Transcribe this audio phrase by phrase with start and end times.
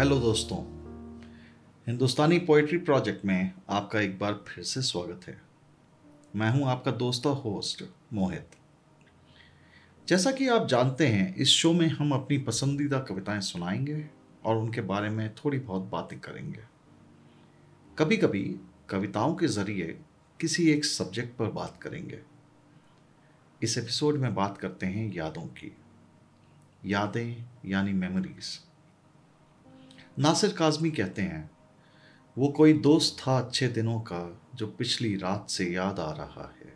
[0.00, 0.58] Hello दोस्तों।
[1.86, 5.42] हिंदुस्तानी poetry project में आपका एक बार फिर से स्वागत है।
[6.36, 8.46] मैं हूँ आपका दोस्त और होस्ट मोहित।
[10.08, 14.10] जैसा कि आप जानते हैं, इस शो में हम अपनी पसंदीदा कविताएँ सुनाएँगे
[14.44, 16.60] और उनके बारे में थोड़ी बहुत बातें करेंगे।
[17.98, 18.56] कभी कभी
[18.88, 20.00] कविताओं के ज़रिए
[20.40, 22.20] किसी एक सब्जेक्ट पर बात करेंगे।
[23.62, 25.76] इस एपिसोड में बात करते हैं यादों की।
[26.86, 28.69] यादें यानी मेमोरीज
[30.20, 31.50] नासिर काजमी कहते हैं,
[32.38, 36.74] वो कोई दोस्त था अच्छे दिनों का जो पिछली रात से याद आ रहा है।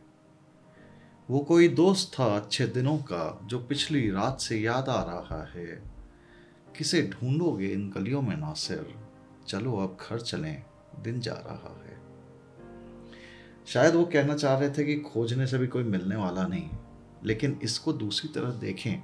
[1.30, 5.83] वो कोई दोस्त था अच्छे दिनों का जो पिछली रात से याद आ रहा है।
[6.77, 8.95] किसे ढूंढोगे इन गलियों में नासिर?
[9.48, 10.62] चलो अब घर चलें,
[11.03, 12.01] दिन जा रहा है।
[13.67, 16.70] शायद वो कहना चाह रहे थे कि खोजने से भी कोई मिलने वाला नहीं,
[17.25, 19.03] लेकिन इसको दूसरी तरह देखें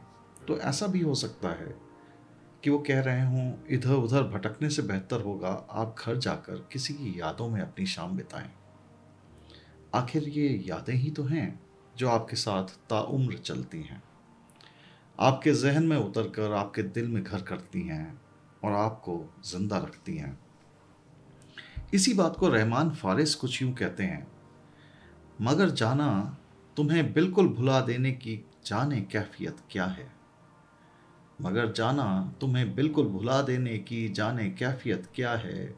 [0.49, 1.90] तो ऐसा भी हो सकता है।
[2.65, 6.95] कि वो कह रहे हों, इधर उधर भटकने से बेहतर होगा, आप घर जाकर किसी
[6.95, 8.51] की यादों में अपनी शाम बिताएँ।
[9.95, 11.61] आखिर ये यादें ही तो हैं,
[11.97, 14.03] जो आपके साथ ताउम्र चलती हैं।
[15.19, 18.21] आपके जहन में उतर कर आपके दिल में घर करती हैं
[18.65, 20.39] और आपको ज़िंदा रखती हैं।
[21.95, 24.27] इसी बात को रहमान फारिस कुछ यूँ कहते हैं,
[25.41, 26.39] मगर जाना,
[26.77, 30.20] तुम्हें बिल्कुल भुला देने की जाने कैफियत क्या है?
[31.41, 35.75] मगर जाना तुम्हें बिल्कुल भुला देने की जाने कैफियत क्या है?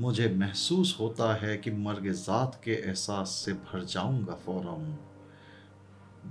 [0.00, 4.96] मुझे महसूस होता है कि मर्ग ज़ात के एहसास से भर जाऊँगा फ़ौरम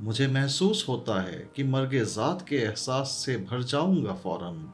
[0.03, 4.73] मुझे महसूस होता है कि मर्ग ज़ात के एहसास से भर जाऊँगा फ़ौरन।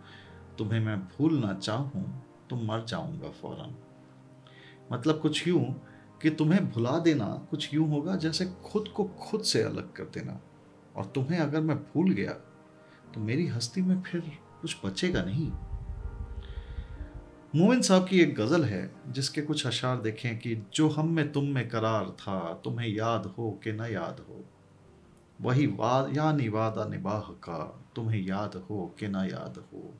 [0.57, 2.03] तुम्हें मैं भूलना चाहूँ
[2.49, 3.75] तो मर जाऊँगा फ़ौरन।
[4.91, 5.63] मतलब कुछ यूँ
[6.21, 10.39] कि तुम्हें भुला देना कुछ यूँ होगा जैसे खुद को खुद से अलग कर देना।
[10.95, 12.31] और तुम्हें अगर मैं भूल गया
[13.13, 15.51] तो मेरी हस्ती में फिर कुछ बचेगा नहीं?
[17.55, 21.43] मोमिन साहब की एक गज़ल है, जिसके कुछ अशार देखें कि जो हम में तुम
[21.43, 24.45] में करार था, तुम्हें याद हो कि न याद हो।
[25.41, 29.93] वही वाद यानी वादा निबाह का, तुम्हें याद हो कि न याद हो।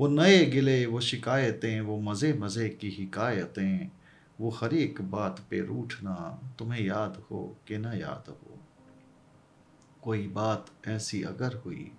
[0.00, 3.90] वो नए गिले, वो शिकायतें, वो मज़े मज़े की हिकायतें,
[4.40, 8.57] वो हर एक बात पे रूठना, तुम्हें याद हो कि न याद हो।
[10.02, 11.90] कोई बात ऐसी अगर हुई,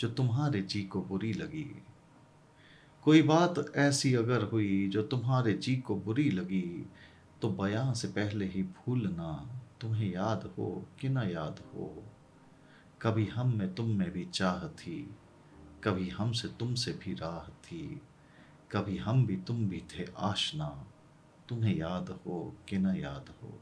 [0.00, 1.82] जो तुम्हारे जी को बुरी लगी।
[3.02, 6.90] कोई बात ऐसी अगर हुई, जो तुम्हारे जी को बुरी लगी
[7.42, 12.04] तो बयां से पहले ही भूलना तुम्हें याद हो कि ना याद हो।
[13.02, 15.14] कभी हम में तुम में भी चाह थी,
[15.84, 18.00] कभी हम से तुम से भी राह थी,
[18.70, 20.86] कभी हम भी तुम भी थे आशना,
[21.48, 23.58] तुम्हें याद हो कि ना याद हो।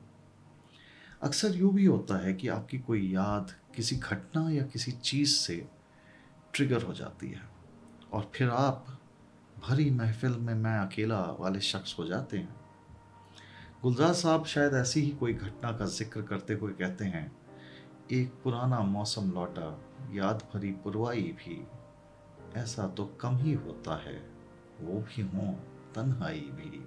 [1.24, 5.68] अक्सर यूँ भी होता है कि आपकी कोई याद किसी घटना या किसी चीज़ से
[6.54, 7.42] ट्रिगर हो जाती है।
[8.12, 8.86] और फिर आप
[9.68, 12.56] भरी महफिल में मैं अकेला वाले शख्स हो जाते हैं।
[13.82, 17.36] गुलजार साहब शायद ऐसी ही कोई घटना का ज़िक्र करते हुए कहते हैं,
[18.12, 19.80] एक पुराना मौसम लौटा,
[20.12, 21.66] याद भरी पुरवाई भी।
[22.60, 24.30] ऐसा तो कम ही होता है,
[24.80, 25.52] वो भी हों
[25.94, 26.86] तन्हाई भी।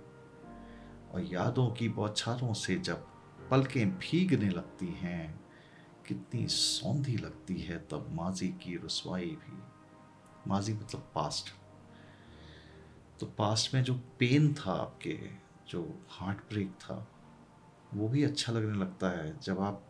[1.11, 3.07] और यादों की बौछारों से जब
[3.51, 5.47] पलकें भीगने लगती हैं।
[6.07, 9.63] कितनी सौंधी लगती है तब माजी की रसवाई भी।
[10.47, 11.53] माजी मतलब पास्ट
[13.19, 15.19] तो पास्ट में जो पेन था आपके,
[15.67, 17.07] जो हार्ट ब्रेक था,
[17.93, 19.83] वो भी अच्छा लगने लगता है। जब आप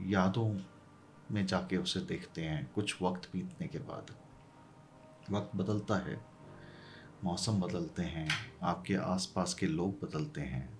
[0.00, 0.60] यादों
[1.30, 4.16] में जाके उसे देखते हैं, कुछ वक्त बीतने के बाद।
[5.30, 6.24] वक्त बदलता है,
[7.24, 8.28] मौसम बदलते हैं,
[8.62, 10.79] आपके आसपास के लोग बदलते हैं।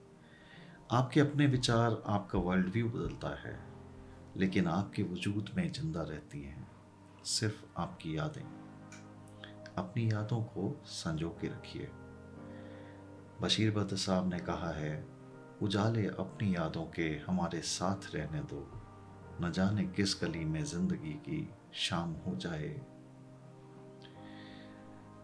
[0.92, 3.58] आपके अपने विचार आपका वर्ल्ड व्यू बदलता है,
[4.36, 6.70] लेकिन आपके वजूद में ज़िंदा रहती हैं
[7.24, 8.42] सिर्फ़ आपकी यादें।
[9.78, 11.88] अपनी यादों को संजो के रखिए।
[13.42, 15.06] बशीर बद साहब ने कहा है,
[15.62, 18.66] उजाले अपनी यादों के हमारे साथ रहने दो।
[19.42, 22.80] न जाने किस गली में ज़िंदगी की शाम हो जाए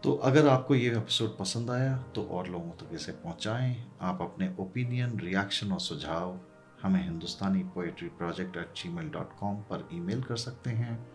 [0.07, 4.55] तो अगर आपको ये एपिसोड पसंद आया तो और लोगों तक इसे पहुंचाएँ। आप अपने
[4.59, 6.39] ओपिनियन रिएक्शन और सुझाव
[6.83, 11.07] हमें Hindustani poetry project at gmail dot com पर ईमेल कर सकते हैं।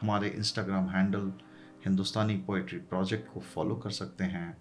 [0.00, 1.32] हमारे Instagram handle
[1.86, 4.58] Hindustani poetry project को फॉलो कर सकते हैं।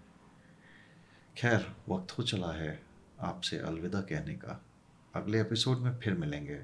[1.38, 2.84] खैर, वक्त हो चला है
[3.20, 4.62] आपसे अलविदा कहने का।
[5.16, 6.60] अगले एपिसोड में फिर मिलेंगे।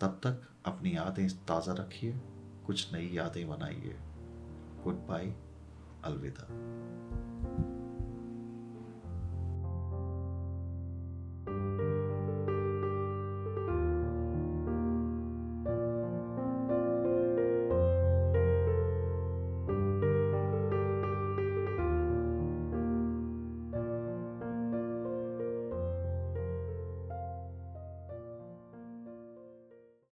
[0.00, 2.20] तब तक अपनी यादें ताज़ा रखिए,
[2.66, 3.96] कुछ नई यादें बनाइए।
[4.84, 5.32] गुड बाय
[6.04, 6.46] अलविदा